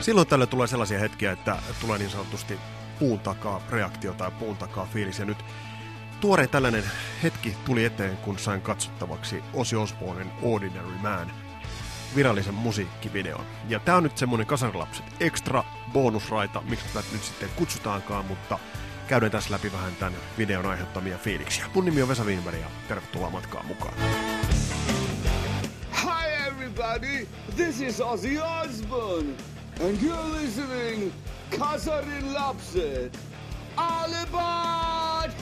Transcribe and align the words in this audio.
Silloin 0.00 0.26
tällä 0.26 0.46
tulee 0.46 0.66
sellaisia 0.66 0.98
hetkiä, 0.98 1.32
että 1.32 1.56
tulee 1.80 1.98
niin 1.98 2.10
sanotusti 2.10 2.58
puun 2.98 3.18
takaa 3.20 3.62
reaktio 3.70 4.12
tai 4.12 4.30
puun 4.30 4.56
takaa 4.56 4.86
fiilis. 4.92 5.18
Ja 5.18 5.24
nyt 5.24 5.44
tuore 6.20 6.46
tällainen 6.46 6.84
hetki 7.22 7.56
tuli 7.64 7.84
eteen, 7.84 8.16
kun 8.16 8.38
sain 8.38 8.60
katsottavaksi 8.60 9.44
Ozzy 9.54 9.76
Osbournen 9.76 10.32
Ordinary 10.42 10.94
Man 11.02 11.32
virallisen 12.16 12.54
musiikkivideon. 12.54 13.44
Ja 13.68 13.80
tää 13.80 13.96
on 13.96 14.02
nyt 14.02 14.18
semmonen 14.18 14.46
kasarilapset 14.46 15.04
extra 15.20 15.64
bonusraita, 15.92 16.60
miksi 16.60 16.86
tätä 16.86 17.08
nyt 17.12 17.24
sitten 17.24 17.48
kutsutaankaan, 17.56 18.24
mutta 18.24 18.58
käydään 19.08 19.32
tässä 19.32 19.50
läpi 19.50 19.72
vähän 19.72 19.96
tämän 19.96 20.18
videon 20.38 20.66
aiheuttamia 20.66 21.18
fiiliksiä. 21.18 21.64
Mun 21.74 21.84
nimi 21.84 22.02
on 22.02 22.08
Vesa 22.08 22.24
Wienberg 22.24 22.60
ja 22.60 22.70
tervetuloa 22.88 23.30
matkaan 23.30 23.66
mukaan. 23.66 23.94
Hi 26.02 26.48
everybody, 26.48 27.26
this 27.56 27.80
is 27.80 28.00
Ozzy 28.00 28.38
Osbourne, 28.38 29.32
and 29.80 30.02
you're 30.02 30.42
listening 30.42 31.12
Kasarin 31.58 32.34
Lapset. 32.34 33.18
All 33.76 34.14
aboard! 34.22 35.32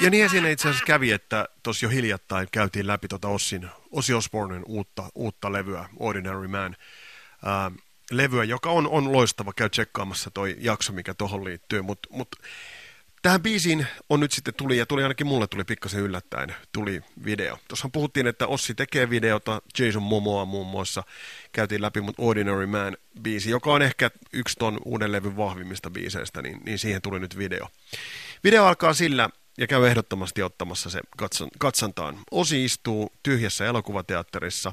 Ja 0.00 0.10
niin 0.10 0.30
siinä 0.30 0.48
itse 0.48 0.68
asiassa 0.68 0.86
kävi, 0.86 1.12
että 1.12 1.48
tuossa 1.62 1.86
jo 1.86 1.90
hiljattain 1.90 2.48
käytiin 2.52 2.86
läpi 2.86 3.08
tuota 3.08 3.28
Ossin, 3.28 3.68
Ossi 3.90 4.14
Osbornen 4.14 4.62
uutta, 4.66 5.10
uutta 5.14 5.52
levyä, 5.52 5.88
Ordinary 5.96 6.48
Man. 6.48 6.76
Ää, 7.44 7.70
levyä, 8.10 8.44
joka 8.44 8.70
on, 8.70 8.88
on 8.88 9.12
loistava, 9.12 9.52
käy 9.52 9.68
tsekkaamassa 9.68 10.30
toi 10.30 10.56
jakso, 10.58 10.92
mikä 10.92 11.14
tuohon 11.14 11.44
liittyy, 11.44 11.82
mutta 11.82 12.08
mut, 12.12 12.28
tähän 13.22 13.42
biisiin 13.42 13.86
on 14.08 14.20
nyt 14.20 14.32
sitten 14.32 14.54
tuli, 14.54 14.78
ja 14.78 14.86
tuli 14.86 15.02
ainakin 15.02 15.26
mulle 15.26 15.46
tuli 15.46 15.64
pikkasen 15.64 16.00
yllättäen, 16.00 16.54
tuli 16.72 17.00
video. 17.24 17.58
Tuossa 17.68 17.88
puhuttiin, 17.92 18.26
että 18.26 18.46
Ossi 18.46 18.74
tekee 18.74 19.10
videota, 19.10 19.62
Jason 19.78 20.02
Momoa 20.02 20.44
muun 20.44 20.66
muassa, 20.66 21.02
käytiin 21.52 21.82
läpi 21.82 22.00
mut 22.00 22.14
Ordinary 22.18 22.66
Man 22.66 22.96
biisi, 23.22 23.50
joka 23.50 23.72
on 23.72 23.82
ehkä 23.82 24.10
yksi 24.32 24.56
ton 24.58 24.80
uuden 24.84 25.12
levyn 25.12 25.36
vahvimmista 25.36 25.90
biiseistä, 25.90 26.42
niin, 26.42 26.60
niin 26.64 26.78
siihen 26.78 27.02
tuli 27.02 27.20
nyt 27.20 27.38
video. 27.38 27.68
Video 28.44 28.64
alkaa 28.64 28.94
sillä, 28.94 29.30
ja 29.58 29.66
käy 29.66 29.86
ehdottomasti 29.86 30.42
ottamassa 30.42 30.90
se 30.90 31.00
katsantaan. 31.58 32.18
Osi 32.30 32.64
istuu 32.64 33.12
tyhjässä 33.22 33.66
elokuvateatterissa 33.66 34.72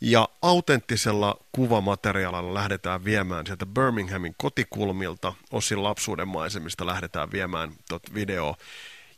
ja 0.00 0.28
autenttisella 0.42 1.36
kuvamateriaalilla 1.52 2.54
lähdetään 2.54 3.04
viemään 3.04 3.46
sieltä 3.46 3.66
Birminghamin 3.66 4.34
kotikulmilta, 4.38 5.32
Osin 5.52 5.82
lapsuuden 5.82 6.28
maisemista 6.28 6.86
lähdetään 6.86 7.32
viemään 7.32 7.72
tot 7.88 8.14
videoa 8.14 8.56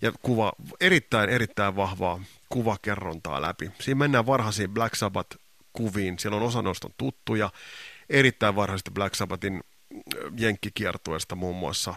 ja 0.03 0.13
kuva, 0.23 0.53
erittäin, 0.81 1.31
erittäin 1.31 1.77
vahvaa 1.77 2.21
kuvakerrontaa 2.49 3.43
läpi. 3.43 3.71
Siinä 3.81 3.99
mennään 3.99 4.27
varhaisiin 4.27 4.71
Black 4.71 4.95
Sabbath-kuviin, 4.95 6.19
siellä 6.19 6.37
on 6.37 6.43
osa 6.43 6.63
noista 6.63 6.91
tuttuja, 6.97 7.51
erittäin 8.11 8.57
varhaisista 8.57 8.91
Black 8.91 9.15
Sabbathin 9.15 9.61
jenkkikiertueesta 10.39 11.37
muun 11.37 11.57
muassa. 11.57 11.95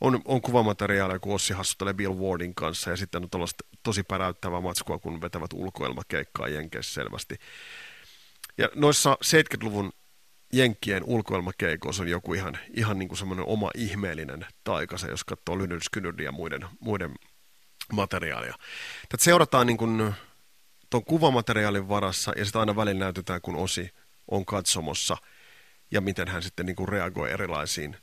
On, 0.00 0.22
on 0.24 0.40
kuvamateriaalia, 0.40 1.18
kun 1.18 1.34
Ossi 1.34 1.52
hassuttelee 1.52 1.94
Bill 1.94 2.14
Wardin 2.14 2.54
kanssa, 2.54 2.90
ja 2.90 2.96
sitten 2.96 3.22
on 3.32 3.48
tosi 3.82 4.02
päräyttävää 4.02 4.60
matskua, 4.60 4.98
kun 4.98 5.20
vetävät 5.20 5.52
ulkoilmakeikkaa 5.52 6.48
Jenkeissä 6.48 6.94
selvästi. 6.94 7.38
Ja 8.60 8.68
noissa 8.74 9.18
70-luvun 9.24 9.92
Jenkkien 10.52 11.04
ulkoilmakeikoissa 11.04 12.02
on 12.02 12.08
joku 12.08 12.34
ihan, 12.34 12.58
ihan 12.74 12.98
niin 12.98 13.08
kuin 13.08 13.18
semmoinen 13.18 13.46
oma 13.46 13.70
ihmeellinen 13.74 14.46
taikase, 14.64 15.08
jos 15.08 15.24
katsoo 15.24 15.58
Lynyrd 15.58 15.82
Skynyrd 15.82 16.20
ja 16.20 16.32
muiden, 16.32 16.66
muiden 16.80 17.14
materiaalia. 17.92 18.54
Tätä 19.08 19.24
seurataan 19.24 19.66
niin 19.66 19.76
kuin 19.76 20.14
tuon 20.90 21.04
kuvamateriaalin 21.04 21.88
varassa, 21.88 22.32
ja 22.36 22.44
sitä 22.44 22.60
aina 22.60 22.76
välillä 22.76 23.04
näytetään, 23.04 23.40
kun 23.40 23.56
Osi 23.56 23.90
on 24.30 24.44
katsomossa, 24.44 25.16
ja 25.90 26.00
miten 26.00 26.28
hän 26.28 26.42
sitten 26.42 26.66
niin 26.66 26.76
kuin 26.76 26.88
reagoi 26.88 27.30
erilaisiin 27.30 27.96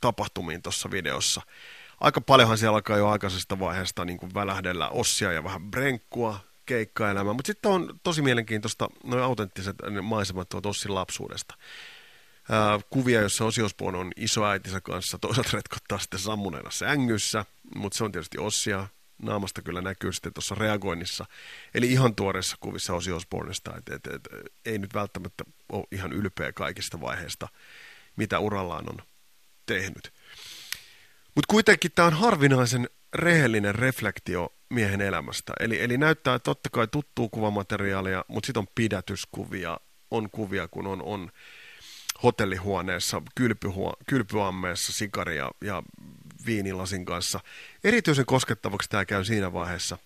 tapahtumiin 0.00 0.62
tuossa 0.62 0.90
videossa. 0.90 1.40
Aika 2.00 2.20
paljonhan 2.20 2.58
siellä 2.58 2.74
alkaa 2.74 2.96
jo 2.96 3.08
aikaisesta 3.08 3.58
vaiheesta 3.58 4.04
niin 4.04 4.18
kuin 4.18 4.34
välähdellä 4.34 4.88
ossia 4.88 5.32
ja 5.32 5.44
vähän 5.44 5.70
brenkkua, 5.70 6.40
keikkaelämää, 6.66 7.32
mutta 7.32 7.46
sitten 7.46 7.70
on 7.70 8.00
tosi 8.02 8.22
mielenkiintoista 8.22 8.88
noin 9.04 9.22
autenttiset 9.22 9.76
maisemat 10.02 10.48
tuot 10.48 10.66
Ossin 10.66 10.94
lapsuudesta. 10.94 11.54
Ää, 12.50 12.80
kuvia, 12.90 13.20
jossa 13.20 13.44
Osiospuon 13.44 13.94
on 13.94 14.12
isoäitinsä 14.16 14.80
kanssa, 14.80 15.18
toisaalta 15.18 15.50
retkottaa 15.52 15.98
sitten 15.98 16.20
sammuneena 16.20 16.70
sängyssä, 16.70 17.44
mutta 17.74 17.98
se 17.98 18.04
on 18.04 18.12
tietysti 18.12 18.38
Ossia, 18.38 18.88
naamasta 19.22 19.62
kyllä 19.62 19.80
näkyy 19.80 20.12
sitten 20.12 20.32
tuossa 20.32 20.54
reagoinnissa. 20.54 21.26
Eli 21.74 21.92
ihan 21.92 22.14
tuoreissa 22.14 22.56
kuvissa 22.60 22.94
Osi 22.94 23.12
Osbornesta, 23.12 23.76
että 23.76 23.94
et, 23.94 24.06
et, 24.06 24.28
ei 24.64 24.78
nyt 24.78 24.94
välttämättä 24.94 25.44
ole 25.72 25.84
ihan 25.92 26.12
ylpeä 26.12 26.52
kaikista 26.52 27.00
vaiheista, 27.00 27.48
mitä 28.16 28.38
urallaan 28.38 28.88
on 28.88 28.98
tehnyt. 29.66 30.12
Mutta 31.34 31.52
kuitenkin 31.52 31.92
tämä 31.94 32.06
on 32.06 32.14
harvinaisen 32.14 32.88
rehellinen 33.14 33.74
reflektio 33.74 34.52
miehen 34.70 35.00
elämästä. 35.00 35.52
Eli, 35.60 35.82
eli 35.82 35.98
näyttää 35.98 36.38
totta 36.38 36.70
kai 36.70 36.88
tuttuu 36.88 37.28
kuvamateriaalia, 37.28 38.24
mutta 38.28 38.46
sitten 38.46 38.60
on 38.60 38.66
pidätyskuvia, 38.74 39.80
on 40.10 40.30
kuvia, 40.30 40.68
kun 40.68 40.86
on, 40.86 41.02
on 41.02 41.30
hotellihuoneessa, 42.22 43.22
kylpyhuo, 43.34 43.94
kylpyammeessa 44.08 44.92
sikaria 44.92 45.50
ja 45.64 45.82
viinilasin 46.46 47.04
kanssa. 47.04 47.40
Erityisen 47.84 48.26
koskettavaksi 48.26 48.90
tämä 48.90 49.04
käy 49.04 49.24
siinä 49.24 49.52
vaiheessa, 49.52 49.98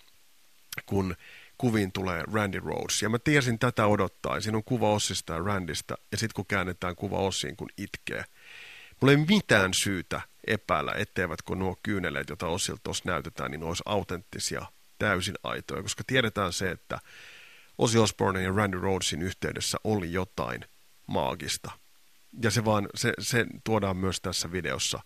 kun 0.87 1.17
kuviin 1.59 1.93
tulee 1.93 2.25
Randy 2.33 2.61
Rhodes. 2.61 3.03
Ja 3.03 3.09
mä 3.09 3.19
tiesin 3.19 3.59
tätä 3.59 3.87
odottaa. 3.87 4.41
Siinä 4.41 4.57
on 4.57 4.65
kuva 4.65 4.93
Ossista 4.93 5.33
ja 5.33 5.39
Randista, 5.39 5.99
ja 6.13 6.19
sitten 6.19 6.35
kun 6.35 6.47
käännetään 6.47 6.97
kuva 6.97 7.19
Ossiin, 7.19 7.57
kun 7.57 7.69
itkee– 7.79 8.25
Mulla 9.01 9.13
ei 9.13 9.25
mitään 9.29 9.75
syytä 9.75 10.21
epäillä, 10.47 10.93
etteivätkö 10.93 11.55
nuo 11.55 11.77
kyyneleet, 11.83 12.29
joita 12.29 12.47
Ossilta 12.47 12.81
tuossa 12.83 13.05
näytetään, 13.07 13.51
niin 13.51 13.63
olisi 13.63 13.83
autenttisia, 13.87 14.67
täysin 14.99 15.35
aitoja, 15.43 15.83
koska 15.83 16.05
tiedetään 16.07 16.53
se, 16.53 16.71
että 16.71 16.99
Ozzy 17.79 17.99
Osbourne 17.99 18.43
ja 18.43 18.53
Randy 18.53 18.79
Rhodesin 18.79 19.23
yhteydessä 19.23 19.79
oli 19.85 20.13
jotain 20.13 20.65
maagista. 21.07 21.71
Ja 22.43 22.51
se 22.51 22.65
vaan, 22.65 22.89
se, 22.95 23.13
se 23.19 23.47
tuodaan 23.65 23.97
myös 23.97 24.21
tässä 24.21 24.53
videossa, 24.53 25.01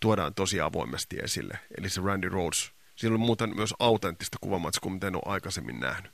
tuodaan 0.00 0.34
tosi 0.34 0.60
avoimesti 0.60 1.16
esille. 1.22 1.58
Eli 1.78 1.90
se 1.90 2.00
Randy 2.00 2.28
Rhodes, 2.28 2.70
siinä 2.96 3.14
oli 3.14 3.18
muuten 3.18 3.56
myös 3.56 3.74
autenttista 3.78 4.36
kuvamatskua, 4.40 4.92
mitä 4.92 5.06
en 5.06 5.14
ole 5.14 5.22
aikaisemmin 5.26 5.80
nähnyt. 5.80 6.12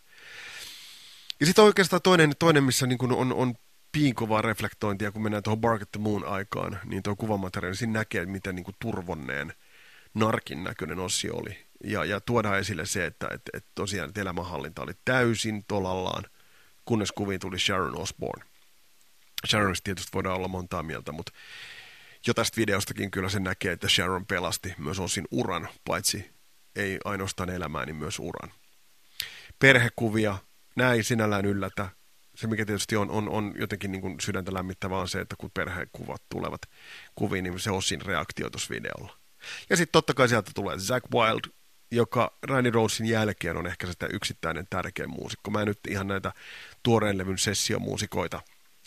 Ja 1.41 1.47
sitten 1.47 1.65
oikeastaan 1.65 2.03
toinen, 2.03 2.33
toinen 2.39 2.65
missä 2.65 2.87
niin 2.87 3.13
on, 3.13 3.33
on 3.33 3.55
piinkovaa 3.95 4.43
reflektointia, 4.43 5.13
kun 5.13 5.23
mennään 5.23 5.43
tuohon 5.43 5.61
Bark 5.61 5.83
the 5.93 6.01
Moon 6.01 6.25
aikaan, 6.25 6.81
niin 6.85 7.03
tuo 7.03 7.17
kuvamateriaali, 7.17 7.77
siinä 7.77 7.93
näkee, 7.93 8.27
miten 8.27 8.55
niin 8.55 8.65
kuin 8.65 8.77
turvonneen 8.79 9.53
narkin 10.15 10.65
näköinen 10.65 10.99
Ossi 10.99 11.31
oli. 11.31 11.67
Ja, 11.85 12.05
ja 12.05 12.21
tuodaan 12.21 12.59
esille 12.59 12.87
se, 12.87 13.07
että 13.07 13.29
et, 13.31 13.43
et 13.53 13.65
tosiaan 13.75 14.09
että 14.09 14.21
elämänhallinta 14.21 14.83
oli 14.83 14.93
täysin 15.05 15.65
tolallaan, 15.69 16.25
kunnes 16.85 17.13
kuviin 17.13 17.41
tuli 17.41 17.59
Sharon 17.59 17.97
Osbourne. 17.97 18.45
Sharonista 19.47 19.85
tietysti 19.85 20.11
voidaan 20.15 20.37
olla 20.37 20.49
montaa 20.49 20.83
mieltä, 20.83 21.13
mutta 21.13 21.33
jo 22.27 22.35
tästä 22.35 22.57
videostakin 22.57 23.11
kyllä 23.11 23.29
se 23.29 23.41
näkee, 23.41 23.73
että 23.73 23.89
Sharon 23.89 24.27
pelasti 24.27 24.75
myös 24.79 25.01
osin 25.01 25.25
uran, 25.31 25.69
paitsi 25.87 26.31
ei 26.77 26.99
ainoastaan 27.05 27.51
elämää, 27.51 27.87
niin 27.87 27.97
myös 27.97 28.19
uran. 28.19 28.53
Perhekuvia, 29.59 30.39
näin 30.77 31.05
sinällään 31.05 31.47
yllätä, 31.47 31.89
se, 32.35 32.47
mikä 32.47 32.67
tietysti 32.67 32.97
on, 32.97 33.11
on, 33.11 33.29
on 33.29 33.55
jotenkin 33.57 33.93
niin 33.93 34.01
kuin 34.01 34.21
sydäntä 34.21 34.55
lämmittävää, 34.55 34.99
on 34.99 35.09
se, 35.09 35.21
että 35.21 35.37
kun 35.39 35.51
perhekuvat 35.55 36.23
tulevat 36.29 36.61
kuviin, 37.15 37.45
niin 37.45 37.61
se 37.61 37.71
on 37.71 37.83
siinä 37.83 38.05
reaktio 38.07 38.51
tuossa 38.51 38.75
videolla. 38.75 39.19
Ja 39.71 39.77
sitten 39.77 39.93
totta 39.93 40.15
kai 40.15 40.29
sieltä 40.29 40.51
tulee 40.55 40.79
Zack 40.79 41.07
Wild, 41.15 41.41
joka 41.91 42.39
Randy 42.43 42.71
Rosein 42.71 43.11
jälkeen 43.11 43.57
on 43.57 43.67
ehkä 43.67 43.87
sitä 43.87 44.07
yksittäinen 44.07 44.67
tärkein 44.71 45.11
muusikko. 45.11 45.51
Mä 45.51 45.61
en 45.61 45.67
nyt 45.67 45.79
ihan 45.89 46.07
näitä 46.07 46.33
tuoreen 46.83 47.19
levyn 47.19 47.39
sessiomuusikoita, 47.39 48.43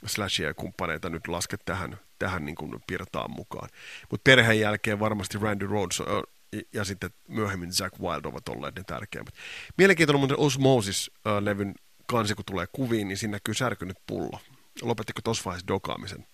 slashia 0.05 0.47
ja 0.47 0.53
kumppaneita 0.53 1.09
nyt 1.09 1.27
laske 1.27 1.57
tähän, 1.65 1.99
tähän 2.19 2.45
niin 2.45 2.55
kuin 2.55 2.83
pirtaan 2.87 3.31
mukaan. 3.31 3.69
Mutta 4.11 4.23
perheen 4.23 4.59
jälkeen 4.59 4.99
varmasti 4.99 5.37
Randy 5.37 5.67
Rhodes 5.67 6.01
ja 6.73 6.83
sitten 6.83 7.09
myöhemmin 7.27 7.73
Zack 7.73 7.99
Wild 7.99 8.25
ovat 8.25 8.49
olleet 8.49 8.75
ne 8.75 8.83
tärkeimmät. 8.83 9.33
Mielenkiintoinen 9.77 10.19
muuten 10.19 10.39
Osmosis-levyn 10.39 11.73
kansi 12.07 12.35
kun 12.35 12.45
tulee 12.45 12.67
kuviin, 12.71 13.07
niin 13.07 13.17
siinä 13.17 13.31
näkyy 13.31 13.53
särkynyt 13.53 13.97
pullo. 14.07 14.39
Lopettiko 14.81 15.21
tuossa 15.21 15.43
vaiheessa 15.45 15.67
dokaamisen? 15.67 16.27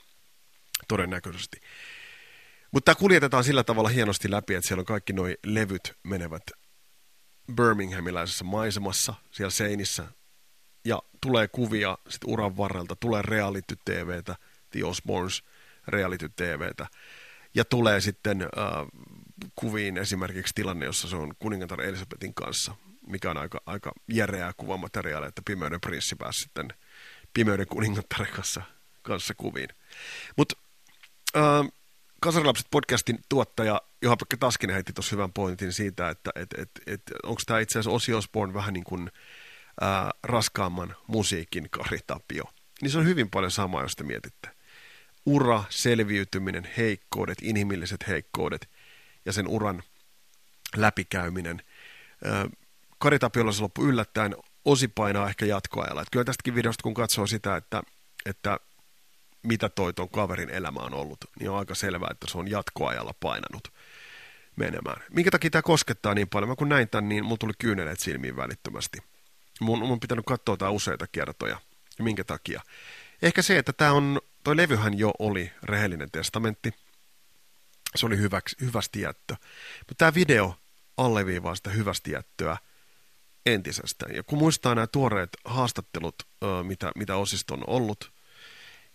Todennäköisesti. 0.88 1.58
Mutta 2.72 2.86
tämä 2.86 3.00
kuljetetaan 3.00 3.44
sillä 3.44 3.64
tavalla 3.64 3.90
hienosti 3.90 4.32
läpi, 4.32 4.56
että 4.56 4.68
siellä 4.68 4.82
on 4.82 4.86
kaikki 4.86 5.14
nuo 5.14 5.28
levyt 5.46 5.94
menevät 6.04 6.44
Birminghamilaisessa 7.56 8.46
maisemassa, 8.46 9.14
siellä 9.32 9.52
seinissä, 9.52 10.08
ja 10.86 11.02
tulee 11.22 11.48
kuvia 11.48 11.98
sitten 12.10 12.30
uran 12.30 12.58
varrelta, 12.58 12.96
tulee 12.96 13.22
reality 13.22 13.76
TVtä, 13.86 14.36
The 14.70 14.86
Osborns 14.86 15.44
reality 15.88 16.30
TVtä, 16.30 16.88
ja 17.56 17.66
tulee 17.66 18.02
sitten 18.02 18.42
äh, 18.42 18.48
kuviin 19.56 19.98
esimerkiksi 19.98 20.54
tilanne, 20.56 20.86
jossa 20.86 21.08
se 21.08 21.16
on 21.16 21.34
kuningatar 21.40 21.82
Elisabetin 21.82 22.34
kanssa 22.34 22.76
mikä 23.08 23.30
on 23.30 23.38
aika, 23.38 23.62
aika 23.66 23.92
järeää 24.08 24.54
kuvamateriaalia, 24.58 25.30
että 25.30 25.42
Pimeyden 25.46 25.82
prinssi 25.82 26.16
pääsi 26.16 26.40
sitten 26.40 26.68
Pimeyden 27.34 27.68
kuningattaren 27.68 28.34
kanssa 28.34 28.62
kanssa 29.02 29.34
kuviin. 29.34 29.70
Mutta 30.38 30.56
äh, 31.38 31.72
Kasarilapset 32.24 32.68
podcastin 32.72 33.20
tuottaja 33.30 33.82
Juha-Pekka 34.02 34.38
Taskinen 34.40 34.74
heitti 34.74 34.94
tuossa 34.94 35.16
hyvän 35.16 35.34
pointin 35.34 35.74
siitä, 35.74 36.10
että 36.10 36.32
et, 36.36 36.54
et, 36.58 36.70
et, 36.88 37.02
onko 37.24 37.42
tämä 37.46 37.60
itse 37.60 37.80
asiassa 37.80 37.96
Ozzy 37.96 38.14
Osbourne 38.14 38.54
vähän 38.54 38.74
niin 38.74 38.84
kuin 38.84 39.12
ää, 39.82 40.12
raskaamman 40.24 40.96
musiikin 41.08 41.70
Kari 41.70 42.00
Tapio. 42.08 42.44
Niin 42.82 42.92
se 42.92 42.98
on 42.98 43.06
hyvin 43.06 43.30
paljon 43.30 43.52
samaa, 43.52 43.82
jos 43.82 43.96
te 43.96 44.04
mietitte. 44.04 44.50
Ura, 45.26 45.64
selviytyminen, 45.70 46.70
heikkoudet, 46.78 47.38
inhimilliset 47.42 48.08
heikkoudet 48.08 48.70
ja 49.26 49.34
sen 49.34 49.48
uran 49.48 49.84
läpikäyminen. 50.76 51.62
Kari 53.04 53.20
Tapiolla 53.20 53.52
se 53.52 53.62
loppui 53.62 53.88
yllättäen, 53.88 54.36
osi 54.66 54.88
painaa 54.88 55.30
ehkä 55.30 55.46
jatkoajalla. 55.46 56.02
Et 56.02 56.08
kyllä 56.12 56.26
tästäkin 56.26 56.56
videosta, 56.56 56.84
kun 56.84 56.94
katsoo 56.94 57.28
sitä, 57.28 57.56
että, 57.56 57.84
että 58.26 58.58
mitä 59.48 59.70
toi 59.70 59.94
ton 59.94 60.10
kaverin 60.10 60.50
elämä 60.50 60.80
on 60.80 60.94
ollut, 60.94 61.18
niin 61.40 61.50
on 61.50 61.58
aika 61.58 61.76
selvää, 61.76 62.10
että 62.12 62.28
se 62.30 62.38
on 62.38 62.52
jatkoajalla 62.52 63.14
painanut 63.20 63.74
menemään. 64.56 65.04
Minkä 65.12 65.32
takia 65.32 65.50
tämä 65.50 65.62
koskettaa 65.62 66.14
niin 66.14 66.30
paljon? 66.30 66.50
Mä 66.50 66.56
kun 66.56 66.70
näin 66.70 66.90
tämän, 66.90 67.10
niin 67.10 67.24
mulla 67.24 67.38
tuli 67.38 67.54
kyyneleet 67.60 68.00
silmiin 68.00 68.36
välittömästi. 68.36 68.98
Mun, 69.60 69.80
mun 69.80 70.00
pitänyt 70.00 70.26
katsoa 70.26 70.58
tämä 70.58 70.72
useita 70.72 71.08
kertoja. 71.12 71.62
Ja 71.98 72.04
minkä 72.04 72.24
takia? 72.24 72.62
Ehkä 73.22 73.42
se, 73.42 73.58
että 73.58 73.74
tämä 73.74 73.92
on, 73.92 74.22
toi 74.44 74.58
levyhän 74.58 74.98
jo 74.98 75.14
oli 75.20 75.52
rehellinen 75.64 76.12
testamentti. 76.12 76.74
Se 77.96 78.06
oli 78.06 78.18
hyväksi, 78.18 78.56
hyvästi 78.62 79.02
jättö. 79.02 79.36
Mutta 79.80 79.96
tämä 79.98 80.14
video 80.14 80.56
alleviivaa 80.98 81.56
sitä 81.56 81.70
hyvästi 81.70 82.12
jättöä 82.12 82.58
entisestään. 83.46 84.16
Ja 84.16 84.24
kun 84.24 84.40
muistaa 84.40 84.76
nämä 84.76 84.88
tuoreet 84.88 85.30
haastattelut, 85.46 86.16
mitä, 86.64 86.92
mitä 86.96 87.16
osista 87.16 87.54
on 87.54 87.64
ollut, 87.68 88.12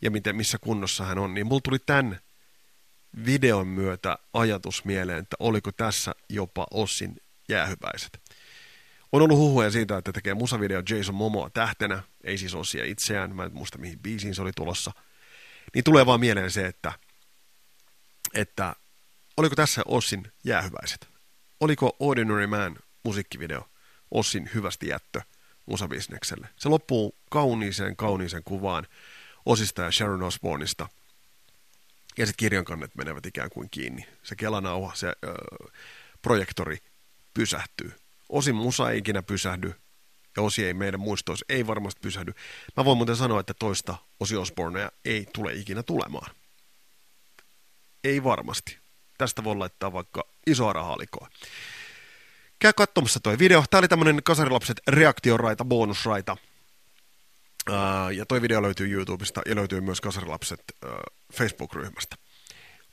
ja 0.03 0.11
miten, 0.11 0.37
missä 0.37 0.59
kunnossa 0.59 1.05
hän 1.05 1.19
on, 1.19 1.35
niin 1.35 1.47
mulla 1.47 1.61
tuli 1.65 1.79
tämän 1.79 2.21
videon 3.25 3.67
myötä 3.67 4.19
ajatus 4.33 4.85
mieleen, 4.85 5.19
että 5.19 5.37
oliko 5.41 5.73
tässä 5.73 6.15
jopa 6.29 6.67
Ossin 6.71 7.17
jäähyväiset. 7.49 8.21
On 9.12 9.23
ollut 9.23 9.39
huhuja 9.39 9.71
siitä, 9.71 9.97
että 9.97 10.12
tekee 10.12 10.35
musavideo 10.35 10.83
Jason 10.91 11.15
Momoa 11.15 11.50
tähtenä, 11.50 12.03
ei 12.25 12.39
siis 12.39 12.55
Ossia 12.55 12.85
itseään, 12.85 13.37
mä 13.37 13.45
en 13.45 13.55
muista 13.55 13.79
mihin 13.79 13.99
biisiin 13.99 14.35
se 14.35 14.43
oli 14.43 14.53
tulossa. 14.56 14.93
Niin 15.75 15.85
tulee 15.85 16.06
vaan 16.06 16.21
mieleen 16.21 16.50
se, 16.50 16.67
että, 16.67 16.93
että 18.35 18.77
oliko 19.37 19.55
tässä 19.55 19.83
Ossin 19.85 20.33
jäähyväiset? 20.45 21.09
Oliko 21.61 21.97
Ordinary 22.00 22.47
Man 22.47 22.77
musiikkivideo 23.05 23.69
Ossin 24.10 24.50
hyvästi 24.55 24.88
jättö 24.88 25.20
musabisnekselle? 25.66 26.49
Se 26.56 26.69
loppuu 26.69 27.14
kauniiseen, 27.31 27.96
kauniiseen 27.96 28.44
kuvaan 28.44 28.87
Osista 29.46 29.82
ja 29.82 29.90
Sharon 29.90 30.22
Osbourneista– 30.22 30.88
ja 32.19 32.26
sitten 32.26 32.44
kirjankannet 32.44 32.94
menevät 32.94 33.26
ikään 33.26 33.50
kuin 33.50 33.69
kiinni. 33.70 34.06
Se 34.22 34.37
kelanauha, 34.37 34.94
se 34.94 35.06
ö, 35.08 35.34
projektori 36.22 36.78
pysähtyy. 37.34 37.93
Osin 38.28 38.55
musa 38.55 38.90
ei 38.90 38.99
ikinä 38.99 39.22
pysähdy, 39.22 39.75
ja 40.37 40.43
osi 40.43 40.64
ei 40.64 40.75
meidän 40.75 41.00
muistoissa 41.00 41.46
ei 41.49 41.66
varmasti 41.66 42.00
pysähdy. 42.00 42.32
Mä 42.76 42.84
voin 42.84 42.96
muuten 42.96 43.16
sanoa, 43.16 43.40
että 43.40 43.54
toista 43.54 43.96
osi 44.20 44.37
Osbornea 44.37 44.90
ei 45.04 45.26
tule 45.32 45.52
ikinä 45.52 45.82
tulemaan. 45.82 46.34
Ei 48.04 48.25
varmasti. 48.25 48.78
Tästä 49.19 49.44
voi 49.44 49.56
laittaa 49.56 49.93
vaikka 49.93 50.25
isoa 50.46 50.72
rahalikoa. 50.72 51.28
Käy 52.58 52.72
katsomassa 52.72 53.20
toi 53.20 53.38
video. 53.38 53.64
Tää 53.70 53.78
oli 53.78 53.88
tämmönen 53.88 54.22
kasarilapset 54.22 54.81
reaktioraita, 54.88 55.64
bonusraita. 55.64 56.37
Ja 58.16 58.26
toi 58.26 58.43
video 58.43 58.62
löytyy 58.62 58.93
YouTubesta 58.93 59.43
ja 59.46 59.55
löytyy 59.55 59.81
myös 59.81 60.00
Kasarilapset 60.00 60.62
Facebook-ryhmästä. 61.32 62.16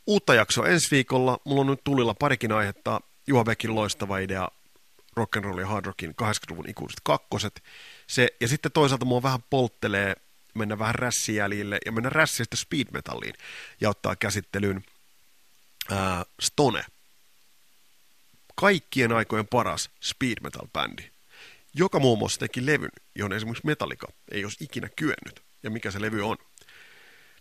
Uutta 0.07 0.33
jaksoa 0.33 0.67
ensi 0.67 0.91
viikolla. 0.91 1.39
Mulla 1.43 1.61
on 1.61 1.67
nyt 1.67 1.83
tulilla 1.83 2.13
parikin 2.13 2.51
aihetta. 2.51 3.01
Juha 3.27 3.43
Beckin 3.43 3.75
loistava 3.75 4.17
idea 4.17 4.47
rock'n'roll 5.19 5.59
ja 5.59 5.67
hard 5.67 5.85
rockin 5.85 6.15
80-luvun 6.21 6.69
ikuiset 6.69 6.99
kakkoset. 7.03 7.63
Se, 8.07 8.27
ja 8.41 8.47
sitten 8.47 8.71
toisaalta 8.71 9.05
mua 9.05 9.23
vähän 9.23 9.43
polttelee 9.49 10.15
mennä 10.55 10.79
vähän 10.79 10.95
rässijäljille 10.95 11.77
ja 11.85 11.91
mennä 11.91 12.09
rässistä 12.09 12.55
speed 12.55 12.87
metalliin 12.91 13.33
ja 13.81 13.89
ottaa 13.89 14.15
käsittelyyn 14.15 14.83
uh, 15.91 16.25
Stone. 16.39 16.85
Kaikkien 18.55 19.11
aikojen 19.11 19.47
paras 19.47 19.89
speed 20.01 20.37
metal 20.43 20.67
bändi 20.73 21.15
joka 21.75 21.99
muun 21.99 22.19
muassa 22.19 22.39
teki 22.39 22.65
levyn, 22.65 22.89
johon 23.15 23.33
esimerkiksi 23.33 23.65
Metallica 23.65 24.07
ei 24.31 24.43
olisi 24.43 24.63
ikinä 24.63 24.89
kyennyt, 24.95 25.43
ja 25.63 25.69
mikä 25.69 25.91
se 25.91 26.01
levy 26.01 26.21
on. 26.21 26.37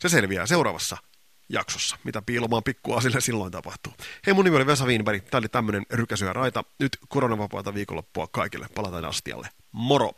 Se 0.01 0.09
selviää 0.09 0.47
seuraavassa 0.47 0.97
jaksossa, 1.49 1.97
mitä 2.05 2.23
piilomaan 2.23 2.63
pikkuasille 2.63 3.21
silloin 3.21 3.53
tapahtuu. 3.53 3.93
Hei, 4.27 4.35
mun 4.35 4.45
nimi 4.45 4.57
oli 4.57 4.67
Vesa 4.67 4.85
Wienberg, 4.85 5.25
tää 5.25 5.39
oli 5.39 5.49
tämmönen 5.49 5.87
rykäsyä 5.91 6.33
raita. 6.33 6.65
Nyt 6.79 6.99
koronavapaata 7.09 7.75
viikonloppua 7.75 8.27
kaikille, 8.27 8.67
palataan 8.75 9.05
astialle. 9.05 9.49
Moro! 9.73 10.13